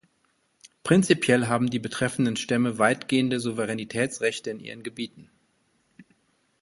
[0.83, 5.29] Prinzipiell haben die betreffenden Stämme weitgehende Souveränitätsrechte in ihren Gebieten.